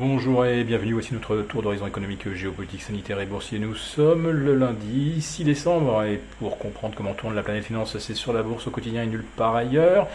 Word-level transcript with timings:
Bonjour 0.00 0.46
et 0.46 0.64
bienvenue, 0.64 0.94
voici 0.94 1.12
notre 1.12 1.42
tour 1.42 1.60
d'horizon 1.60 1.86
économique, 1.86 2.32
géopolitique, 2.32 2.80
sanitaire 2.80 3.20
et 3.20 3.26
boursier. 3.26 3.58
Nous 3.58 3.74
sommes 3.74 4.30
le 4.30 4.56
lundi 4.56 5.20
6 5.20 5.44
décembre 5.44 6.04
et 6.04 6.18
pour 6.38 6.56
comprendre 6.56 6.94
comment 6.96 7.12
tourne 7.12 7.34
la 7.34 7.42
planète 7.42 7.64
finance, 7.64 7.98
c'est 7.98 8.14
sur 8.14 8.32
la 8.32 8.42
bourse 8.42 8.66
au 8.66 8.70
quotidien 8.70 9.02
et 9.02 9.06
nulle 9.06 9.26
part 9.36 9.54
ailleurs. 9.54 10.08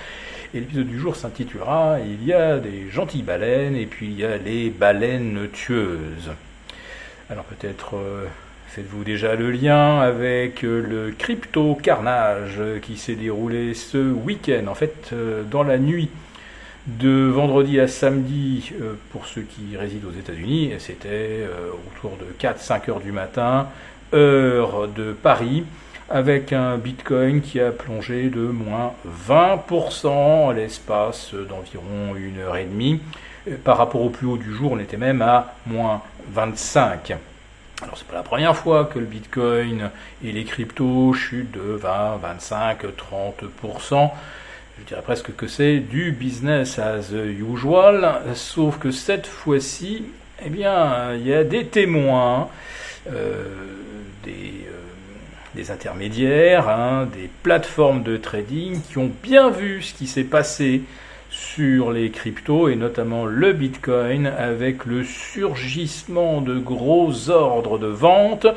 Et 0.55 0.59
l'épisode 0.59 0.87
du 0.87 0.97
jour 0.97 1.15
s'intitulera 1.15 1.99
Il 1.99 2.25
y 2.25 2.33
a 2.33 2.57
des 2.57 2.89
gentilles 2.89 3.21
baleines 3.21 3.75
et 3.75 3.85
puis 3.85 4.07
il 4.07 4.19
y 4.19 4.25
a 4.25 4.37
les 4.37 4.71
baleines 4.71 5.49
tueuses. 5.53 6.31
Alors 7.29 7.43
peut-être 7.43 7.95
euh, 7.95 8.25
faites-vous 8.69 9.03
déjà 9.03 9.35
le 9.35 9.51
lien 9.51 9.99
avec 9.99 10.63
euh, 10.63 10.81
le 10.81 11.11
crypto 11.11 11.75
carnage 11.75 12.59
qui 12.81 12.97
s'est 12.97 13.13
déroulé 13.13 13.75
ce 13.75 14.11
week-end, 14.11 14.65
en 14.65 14.73
fait 14.73 15.11
euh, 15.13 15.43
dans 15.43 15.61
la 15.61 15.77
nuit 15.77 16.09
de 16.87 17.27
vendredi 17.27 17.79
à 17.79 17.87
samedi, 17.87 18.71
euh, 18.79 18.93
pour 19.11 19.25
ceux 19.25 19.41
qui 19.41 19.75
résident 19.75 20.07
aux 20.07 20.19
États-Unis, 20.19 20.73
c'était 20.79 21.07
euh, 21.09 21.71
autour 21.87 22.17
de 22.17 22.25
4-5 22.39 22.89
heures 22.89 22.99
du 22.99 23.11
matin, 23.11 23.67
heure 24.13 24.87
de 24.87 25.13
Paris, 25.13 25.65
avec 26.09 26.53
un 26.53 26.77
Bitcoin 26.77 27.41
qui 27.41 27.59
a 27.59 27.71
plongé 27.71 28.29
de 28.29 28.41
moins 28.41 28.93
20% 29.27 30.07
en 30.07 30.51
l'espace 30.51 31.33
d'environ 31.33 32.15
une 32.15 32.39
heure 32.39 32.57
et 32.57 32.65
demie. 32.65 33.01
Euh, 33.47 33.55
par 33.63 33.77
rapport 33.77 34.01
au 34.01 34.09
plus 34.09 34.27
haut 34.27 34.37
du 34.37 34.53
jour, 34.53 34.73
on 34.73 34.79
était 34.79 34.97
même 34.97 35.23
à 35.23 35.55
moins 35.65 36.03
25. 36.31 37.15
Alors 37.81 37.97
c'est 37.97 38.07
pas 38.07 38.15
la 38.15 38.23
première 38.23 38.55
fois 38.55 38.85
que 38.85 38.99
le 38.99 39.05
Bitcoin 39.05 39.89
et 40.23 40.31
les 40.31 40.43
cryptos 40.45 41.13
chutent 41.13 41.51
de 41.51 41.73
20, 41.73 42.17
25, 42.21 42.83
30% 42.85 44.11
je 44.79 44.85
dirais 44.85 45.01
presque 45.01 45.35
que 45.35 45.47
c'est 45.47 45.79
du 45.79 46.11
business 46.11 46.79
as 46.79 47.11
usual, 47.11 48.21
sauf 48.33 48.77
que 48.77 48.91
cette 48.91 49.27
fois-ci, 49.27 50.03
eh 50.45 50.49
bien, 50.49 51.13
il 51.15 51.25
y 51.25 51.33
a 51.33 51.43
des 51.43 51.65
témoins, 51.65 52.49
euh, 53.09 53.45
des, 54.23 54.31
euh, 54.31 55.55
des, 55.55 55.71
intermédiaires, 55.71 56.67
hein, 56.67 57.07
des 57.13 57.29
plateformes 57.43 58.03
de 58.03 58.17
trading 58.17 58.81
qui 58.81 58.97
ont 58.97 59.11
bien 59.23 59.49
vu 59.49 59.81
ce 59.81 59.93
qui 59.93 60.07
s'est 60.07 60.23
passé 60.23 60.81
sur 61.29 61.91
les 61.91 62.11
cryptos 62.11 62.69
et 62.69 62.75
notamment 62.75 63.25
le 63.25 63.53
Bitcoin 63.53 64.27
avec 64.27 64.85
le 64.85 65.03
surgissement 65.03 66.41
de 66.41 66.57
gros 66.57 67.29
ordres 67.29 67.77
de 67.77 67.87
vente 67.87 68.47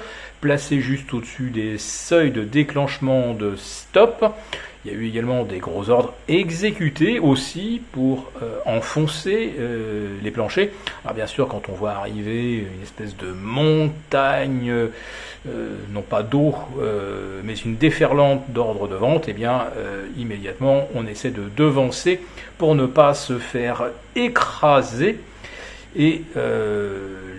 placés 0.40 0.80
juste 0.80 1.12
au-dessus 1.12 1.50
des 1.50 1.78
seuils 1.78 2.30
de 2.30 2.44
déclenchement 2.44 3.34
de 3.34 3.56
stop. 3.56 4.32
Il 4.84 4.92
y 4.92 4.94
a 4.94 4.96
eu 4.96 5.06
également 5.08 5.42
des 5.42 5.58
gros 5.58 5.90
ordres 5.90 6.14
exécutés 6.28 7.18
aussi 7.18 7.82
pour 7.92 8.30
euh, 8.42 8.58
enfoncer 8.64 9.54
euh, 9.58 10.16
les 10.22 10.30
planchers. 10.30 10.70
Alors 11.04 11.16
bien 11.16 11.26
sûr, 11.26 11.48
quand 11.48 11.68
on 11.68 11.72
voit 11.72 11.92
arriver 11.92 12.58
une 12.58 12.82
espèce 12.82 13.16
de 13.16 13.32
montagne, 13.32 14.70
euh, 14.70 15.76
non 15.90 16.02
pas 16.02 16.22
d'eau, 16.22 16.54
mais 17.42 17.54
une 17.54 17.76
déferlante 17.76 18.44
d'ordres 18.50 18.86
de 18.86 18.94
vente, 18.94 19.28
eh 19.28 19.32
bien 19.32 19.66
immédiatement 20.16 20.88
on 20.94 21.06
essaie 21.06 21.30
de 21.30 21.44
devancer 21.56 22.20
pour 22.58 22.74
ne 22.74 22.86
pas 22.86 23.14
se 23.14 23.38
faire 23.38 23.88
écraser. 24.14 25.18
Et 25.96 26.22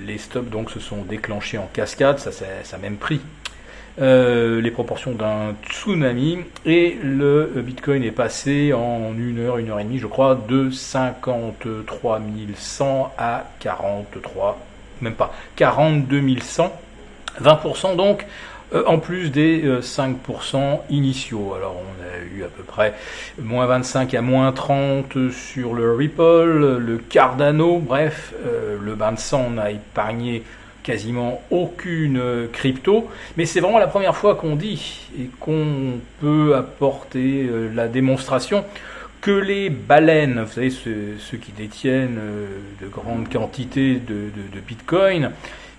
les 0.06 0.18
stops 0.18 0.50
donc 0.50 0.72
se 0.72 0.80
sont 0.80 1.04
déclenchés 1.04 1.58
en 1.58 1.70
cascade, 1.72 2.20
ça, 2.20 2.32
ça, 2.32 2.46
ça 2.64 2.78
a 2.78 2.80
même 2.80 2.98
pris 2.98 3.22
euh, 4.02 4.62
les 4.62 4.72
proportions 4.72 5.12
d'un 5.12 5.56
tsunami 5.70 6.40
et 6.66 6.98
le 7.04 7.52
Bitcoin 7.58 8.04
est 8.04 8.12
passé 8.12 8.72
en 8.74 9.14
une 9.18 9.40
heure, 9.40 9.58
une 9.58 9.70
heure 9.70 9.80
et 9.80 9.84
demie, 9.84 10.00
je 10.00 10.08
crois, 10.08 10.36
de 10.36 10.70
53 10.70 12.22
100 12.56 13.14
à 13.18 13.44
43, 13.60 14.60
même 15.02 15.16
pas, 15.16 15.34
42 15.56 16.22
100, 16.40 16.72
20% 17.42 17.96
donc. 17.96 18.26
Euh, 18.72 18.84
en 18.86 19.00
plus 19.00 19.32
des 19.32 19.64
5% 19.82 20.14
euh, 20.54 20.76
initiaux. 20.92 21.56
Alors 21.56 21.76
on 21.76 22.04
a 22.04 22.20
eu 22.38 22.44
à 22.44 22.50
peu 22.50 22.62
près 22.62 22.94
moins 23.42 23.66
25 23.66 24.14
à 24.14 24.22
moins 24.22 24.52
30 24.52 25.32
sur 25.32 25.74
le 25.74 25.92
Ripple, 25.94 26.78
le 26.78 26.98
Cardano, 27.10 27.80
bref, 27.80 28.32
le 28.46 28.94
bain 28.94 29.14
de 29.14 29.18
sang 29.18 29.48
on 29.56 29.58
a 29.58 29.72
épargné 29.72 30.44
quasiment 30.90 31.40
aucune 31.52 32.20
crypto, 32.52 33.08
mais 33.38 33.46
c'est 33.46 33.60
vraiment 33.60 33.78
la 33.78 33.86
première 33.86 34.16
fois 34.16 34.34
qu'on 34.34 34.56
dit 34.56 35.08
et 35.20 35.30
qu'on 35.40 36.00
peut 36.20 36.56
apporter 36.56 37.48
euh, 37.48 37.70
la 37.76 37.88
démonstration 37.88 38.66
que 39.22 39.30
les 39.30 39.70
baleines, 39.70 40.42
vous 40.42 40.52
savez, 40.52 40.72
ceux, 40.72 41.38
qui 41.38 41.52
détiennent 41.52 42.18
euh, 42.20 42.48
de 42.82 42.88
grandes 42.88 43.30
quantités 43.32 43.96
de, 43.96 44.32
Bitcoin, 44.68 45.32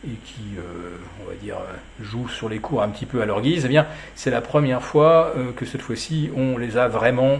et 0.04 0.14
qui, 0.24 0.56
euh, 0.58 0.96
on 1.22 1.28
va 1.28 1.34
dire, 1.42 1.56
jouent 2.00 2.28
sur 2.28 2.48
les 2.48 2.58
cours 2.58 2.82
un 2.82 2.88
petit 2.88 3.04
peu 3.04 3.20
à 3.20 3.26
leur 3.26 3.40
guise, 3.40 3.64
eh 3.64 3.68
bien, 3.68 3.86
c'est 4.14 4.30
la 4.30 4.40
première 4.40 4.82
fois 4.82 5.34
que 5.56 5.66
cette 5.66 5.82
fois-ci, 5.82 6.30
on 6.36 6.56
les 6.56 6.76
a 6.76 6.88
vraiment 6.88 7.38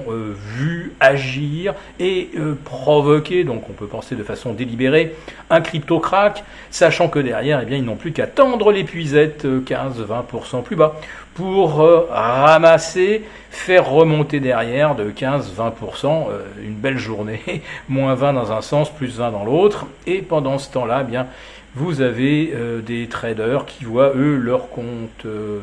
vus 0.57 0.93
agir 1.01 1.75
et 1.99 2.31
provoquer, 2.65 3.45
donc 3.45 3.71
on 3.71 3.73
peut 3.73 3.87
penser 3.87 4.15
de 4.15 4.23
façon 4.23 4.53
délibérée, 4.53 5.15
un 5.51 5.61
crypto-crack, 5.61 6.45
sachant 6.71 7.09
que 7.09 7.19
derrière, 7.19 7.61
eh 7.63 7.67
bien, 7.67 7.77
ils 7.77 7.85
n'ont 7.85 7.97
plus 7.97 8.13
qu'à 8.13 8.27
tendre 8.27 8.73
l'épuisette 8.73 9.45
15-20% 9.45 10.63
plus 10.63 10.77
bas 10.77 10.95
pour 11.35 11.81
euh, 11.81 12.07
ramasser, 12.11 13.23
faire 13.51 13.89
remonter 13.89 14.41
derrière 14.41 14.95
de 14.95 15.11
15-20%, 15.11 16.29
euh, 16.31 16.43
une 16.63 16.75
belle 16.75 16.99
journée, 16.99 17.41
moins 17.89 18.15
20 18.15 18.35
dans 18.35 18.53
un 18.53 18.61
sens, 18.61 18.91
plus 18.91 19.17
20 19.19 19.31
dans 19.31 19.45
l'autre, 19.45 19.87
et 20.07 20.23
pendant 20.23 20.59
ce 20.59 20.71
temps-là, 20.73 21.05
eh 21.07 21.11
bien, 21.11 21.27
vous 21.75 22.01
avez 22.01 22.53
euh, 22.55 22.81
des 22.81 23.07
traders 23.07 23.65
qui 23.65 23.85
voient, 23.85 24.13
eux, 24.17 24.37
leur 24.37 24.71
compte 24.71 25.25
de 25.25 25.61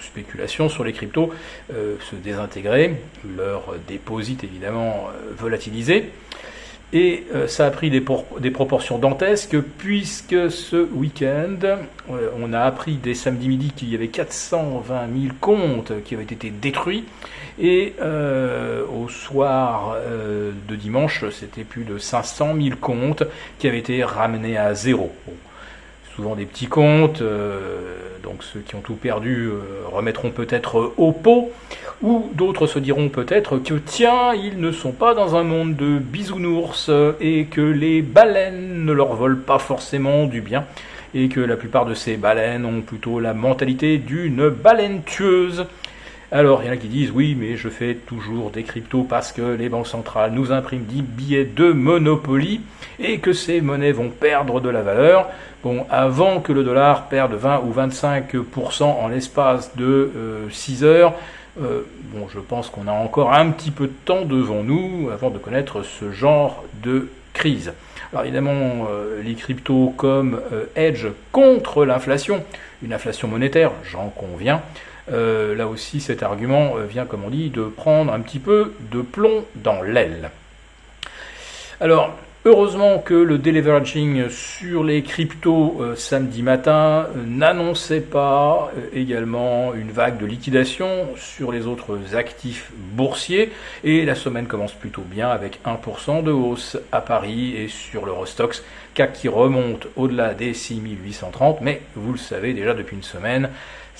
spéculation 0.00 0.68
sur 0.68 0.82
les 0.82 0.92
cryptos 0.92 1.30
se 1.68 2.16
désintégrer, 2.16 2.96
leur 3.36 3.74
déposit 3.86 4.42
évidemment 4.44 5.08
volatilisé. 5.36 6.10
Et 6.92 7.24
euh, 7.32 7.46
ça 7.46 7.66
a 7.66 7.70
pris 7.70 7.88
des, 7.88 8.00
proportions 8.00 8.98
dantesques 8.98 9.56
puisque 9.78 10.50
ce 10.50 10.76
week-end, 10.76 11.58
euh, 11.62 12.30
on 12.40 12.52
a 12.52 12.60
appris 12.60 12.94
dès 12.94 13.14
samedi 13.14 13.48
midi 13.48 13.70
qu'il 13.70 13.90
y 13.90 13.94
avait 13.94 14.08
420 14.08 15.02
000 15.22 15.34
comptes 15.40 15.92
qui 16.04 16.14
avaient 16.14 16.24
été 16.24 16.50
détruits. 16.50 17.04
Et 17.60 17.94
euh, 18.00 18.84
au 18.86 19.08
soir 19.08 19.96
de 20.68 20.76
dimanche, 20.76 21.24
c'était 21.30 21.64
plus 21.64 21.84
de 21.84 21.98
500 21.98 22.54
000 22.60 22.76
comptes 22.80 23.22
qui 23.58 23.68
avaient 23.68 23.78
été 23.78 24.02
ramenés 24.02 24.56
à 24.56 24.74
zéro 24.74 25.12
souvent 26.16 26.34
des 26.34 26.44
petits 26.44 26.66
comptes, 26.66 27.22
donc 28.22 28.42
ceux 28.42 28.60
qui 28.60 28.74
ont 28.74 28.80
tout 28.80 28.94
perdu 28.94 29.46
euh, 29.46 29.60
remettront 29.86 30.30
peut-être 30.30 30.92
au 30.96 31.12
pot, 31.12 31.50
ou 32.02 32.30
d'autres 32.34 32.66
se 32.66 32.78
diront 32.78 33.08
peut-être 33.08 33.58
que 33.58 33.74
tiens, 33.74 34.32
ils 34.34 34.58
ne 34.60 34.72
sont 34.72 34.92
pas 34.92 35.14
dans 35.14 35.36
un 35.36 35.42
monde 35.42 35.76
de 35.76 35.98
bisounours 35.98 36.90
et 37.20 37.46
que 37.46 37.60
les 37.60 38.02
baleines 38.02 38.84
ne 38.84 38.92
leur 38.92 39.14
volent 39.14 39.40
pas 39.46 39.58
forcément 39.58 40.26
du 40.26 40.40
bien, 40.40 40.64
et 41.14 41.28
que 41.28 41.40
la 41.40 41.56
plupart 41.56 41.86
de 41.86 41.94
ces 41.94 42.16
baleines 42.16 42.64
ont 42.64 42.80
plutôt 42.80 43.20
la 43.20 43.34
mentalité 43.34 43.98
d'une 43.98 44.48
baleine 44.48 45.02
tueuse. 45.02 45.66
Alors, 46.32 46.62
il 46.62 46.66
y 46.66 46.70
en 46.70 46.72
a 46.72 46.76
qui 46.76 46.86
disent 46.86 47.10
oui, 47.10 47.36
mais 47.38 47.56
je 47.56 47.68
fais 47.68 47.96
toujours 47.96 48.52
des 48.52 48.62
cryptos 48.62 49.02
parce 49.02 49.32
que 49.32 49.42
les 49.42 49.68
banques 49.68 49.88
centrales 49.88 50.30
nous 50.30 50.52
impriment 50.52 50.84
des 50.84 51.02
billets 51.02 51.44
de 51.44 51.72
Monopoly 51.72 52.60
et 53.00 53.18
que 53.18 53.32
ces 53.32 53.60
monnaies 53.60 53.90
vont 53.90 54.10
perdre 54.10 54.60
de 54.60 54.68
la 54.68 54.82
valeur. 54.82 55.28
Bon, 55.64 55.84
avant 55.90 56.38
que 56.38 56.52
le 56.52 56.62
dollar 56.62 57.08
perde 57.08 57.34
20 57.34 57.62
ou 57.66 57.72
25% 57.72 58.84
en 58.84 59.08
l'espace 59.08 59.76
de 59.76 60.12
6 60.50 60.84
euh, 60.84 60.86
heures, 60.86 61.14
euh, 61.60 61.80
bon, 62.14 62.28
je 62.32 62.38
pense 62.38 62.70
qu'on 62.70 62.86
a 62.86 62.92
encore 62.92 63.32
un 63.32 63.50
petit 63.50 63.72
peu 63.72 63.88
de 63.88 63.92
temps 64.04 64.24
devant 64.24 64.62
nous 64.62 65.10
avant 65.12 65.30
de 65.30 65.38
connaître 65.38 65.82
ce 65.82 66.12
genre 66.12 66.62
de 66.84 67.08
crise. 67.32 67.72
Alors 68.12 68.24
évidemment, 68.24 68.88
euh, 68.90 69.22
les 69.22 69.34
cryptos 69.34 69.94
comme 69.96 70.40
hedge 70.74 71.06
contre 71.32 71.84
l'inflation, 71.84 72.44
une 72.82 72.92
inflation 72.92 73.28
monétaire, 73.28 73.72
j'en 73.84 74.08
conviens, 74.08 74.62
euh, 75.12 75.56
là 75.56 75.66
aussi 75.66 76.00
cet 76.00 76.22
argument 76.22 76.76
euh, 76.76 76.86
vient, 76.86 77.04
comme 77.04 77.24
on 77.24 77.30
dit, 77.30 77.50
de 77.50 77.64
prendre 77.64 78.12
un 78.12 78.20
petit 78.20 78.38
peu 78.38 78.74
de 78.92 79.02
plomb 79.02 79.44
dans 79.56 79.82
l'aile. 79.82 80.30
Alors, 81.80 82.14
heureusement 82.44 82.98
que 82.98 83.14
le 83.14 83.38
deleveraging 83.38 84.28
sur 84.30 84.82
les 84.82 85.02
cryptos 85.02 85.76
euh, 85.80 85.94
samedi 85.94 86.42
matin 86.42 87.06
n'annonçait 87.26 88.00
pas 88.00 88.72
également 88.94 89.74
une 89.74 89.90
vague 89.90 90.18
de 90.18 90.26
liquidation 90.26 91.08
sur 91.16 91.52
les 91.52 91.66
autres 91.66 92.16
actifs 92.16 92.72
boursiers, 92.74 93.52
et 93.84 94.04
la 94.04 94.14
semaine 94.14 94.46
commence 94.46 94.72
plutôt 94.72 95.02
bien 95.02 95.28
avec 95.28 95.60
1% 95.66 96.22
de 96.22 96.32
hausse 96.32 96.78
à 96.92 97.00
Paris 97.00 97.54
et 97.56 97.68
sur 97.68 98.06
l'Eurostox, 98.06 98.64
CAC 98.94 99.12
qui 99.12 99.28
remonte 99.28 99.86
au-delà 99.96 100.34
des 100.34 100.54
6830, 100.54 101.60
mais 101.60 101.82
vous 101.94 102.12
le 102.12 102.18
savez 102.18 102.54
déjà 102.54 102.74
depuis 102.74 102.96
une 102.96 103.02
semaine, 103.02 103.50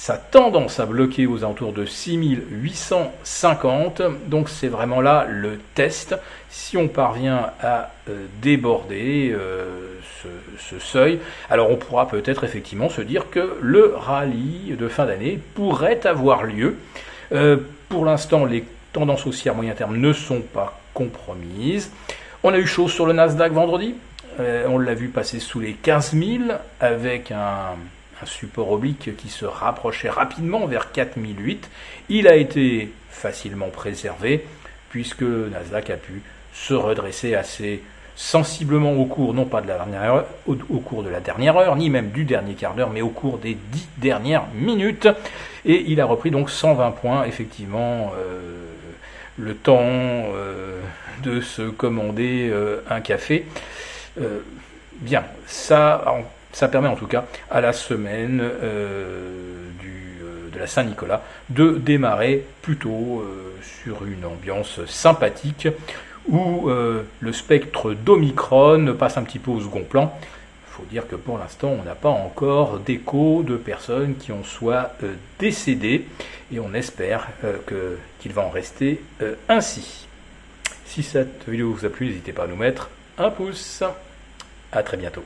ça 0.01 0.15
a 0.15 0.17
tendance 0.17 0.81
à 0.81 0.87
bloquer 0.87 1.27
aux 1.27 1.45
alentours 1.45 1.75
de 1.75 1.85
6850. 1.85 4.01
Donc 4.29 4.49
c'est 4.49 4.69
vraiment 4.69 5.03
là 5.03 5.27
le 5.29 5.59
test. 5.75 6.17
Si 6.49 6.79
on 6.79 6.89
parvient 6.89 7.51
à 7.61 7.91
euh, 8.09 8.25
déborder 8.41 9.31
euh, 9.31 9.99
ce, 10.59 10.79
seuil, 10.79 11.21
alors 11.51 11.71
on 11.71 11.77
pourra 11.77 12.09
peut-être 12.09 12.45
effectivement 12.45 12.89
se 12.89 13.03
dire 13.03 13.29
que 13.29 13.59
le 13.61 13.95
rallye 13.95 14.75
de 14.79 14.89
fin 14.89 15.05
d'année 15.05 15.39
pourrait 15.55 16.07
avoir 16.07 16.45
lieu. 16.45 16.77
Euh, 17.33 17.59
pour 17.91 18.07
l'instant, 18.07 18.47
les 18.47 18.65
tendances 18.95 19.27
haussières 19.27 19.55
moyen 19.55 19.75
terme 19.75 19.99
ne 19.99 20.15
sont 20.15 20.41
pas 20.41 20.81
compromises. 20.95 21.93
On 22.43 22.55
a 22.55 22.59
eu 22.59 22.67
chaud 22.67 22.89
sur 22.89 23.05
le 23.05 23.13
Nasdaq 23.13 23.53
vendredi. 23.53 23.95
on 24.39 24.79
l'a 24.79 24.95
vu 24.95 25.09
passer 25.09 25.41
sous 25.41 25.61
les 25.61 25.75
15 25.75 26.15
000 26.15 26.45
avec 26.81 27.33
un 27.33 27.77
un 28.23 28.27
support 28.27 28.71
oblique 28.71 29.17
qui 29.17 29.29
se 29.29 29.45
rapprochait 29.45 30.11
rapidement 30.11 30.67
vers 30.67 30.93
4008. 30.93 31.69
Il 32.09 32.29
a 32.29 32.37
été 32.37 32.93
facilement 33.11 33.69
préservé 33.69 34.45
puisque 34.91 35.23
Nasdaq 35.23 35.91
a 35.91 35.97
pu 35.97 36.23
se 36.53 36.75
redresser 36.75 37.35
assez 37.35 37.83
sensiblement 38.17 38.93
au 38.93 39.07
cours, 39.07 39.33
non 39.33 39.47
pas 39.47 39.63
de 39.63 39.69
la 39.69 39.77
dernière 39.77 40.03
heure, 40.03 40.27
au, 40.47 40.55
cours 40.55 41.03
de 41.03 41.09
la 41.09 41.21
dernière 41.21 41.57
heure, 41.57 41.75
ni 41.77 41.89
même 41.89 42.11
du 42.11 42.25
dernier 42.25 42.55
quart 42.55 42.75
d'heure, 42.75 42.91
mais 42.91 43.01
au 43.01 43.09
cours 43.09 43.39
des 43.39 43.57
dix 43.73 43.89
dernières 43.97 44.47
minutes. 44.55 45.09
Et 45.65 45.85
il 45.89 46.01
a 46.03 46.05
repris 46.05 46.31
donc 46.31 46.51
120 46.51 46.91
points, 46.91 47.25
effectivement, 47.25 48.13
euh, 48.19 48.67
le 49.39 49.55
temps 49.55 49.79
euh, 49.81 50.81
de 51.23 51.41
se 51.41 51.63
commander 51.63 52.51
euh, 52.53 52.83
un 52.91 53.01
café. 53.01 53.47
bien, 55.01 55.25
ça, 55.47 56.05
ça 56.53 56.69
permet 56.69 56.89
en 56.89 56.97
tout 56.97 57.07
cas 57.07 57.25
à 57.51 57.61
la 57.61 57.73
semaine 57.73 58.41
euh, 58.41 59.69
euh, 59.83 60.51
de 60.53 60.59
la 60.59 60.67
Saint-Nicolas 60.67 61.23
de 61.49 61.73
démarrer 61.73 62.45
plutôt 62.63 63.21
euh, 63.21 63.55
sur 63.83 64.05
une 64.05 64.25
ambiance 64.25 64.85
sympathique 64.87 65.69
où 66.29 66.69
le 66.69 67.33
spectre 67.33 67.93
d'Omicron 67.93 68.95
passe 68.97 69.17
un 69.17 69.25
petit 69.25 69.41
peu 69.41 69.51
au 69.51 69.61
second 69.61 69.83
plan. 69.83 70.17
Il 70.23 70.73
faut 70.73 70.85
dire 70.85 71.09
que 71.09 71.17
pour 71.17 71.39
l'instant, 71.39 71.75
on 71.81 71.83
n'a 71.83 71.97
pas 71.97 72.11
encore 72.11 72.79
d'écho 72.79 73.43
de 73.43 73.57
personnes 73.57 74.15
qui 74.17 74.31
ont 74.31 74.45
soit 74.45 74.95
décédé 75.41 76.07
et 76.53 76.61
on 76.61 76.73
espère 76.73 77.27
qu'il 78.21 78.33
va 78.33 78.43
en 78.43 78.51
rester 78.51 79.01
ainsi. 79.49 80.07
Si 80.85 81.03
cette 81.03 81.49
vidéo 81.49 81.73
vous 81.73 81.85
a 81.85 81.89
plu, 81.89 82.07
n'hésitez 82.07 82.33
pas 82.33 82.45
à 82.45 82.47
nous 82.47 82.57
mettre 82.57 82.91
un 83.19 83.31
pouce. 83.31 83.83
A 84.71 84.83
très 84.85 84.99
bientôt. 84.99 85.25